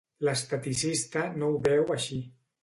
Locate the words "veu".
1.69-1.85